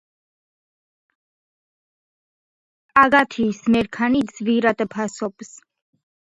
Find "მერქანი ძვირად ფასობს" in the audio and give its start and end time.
3.77-5.55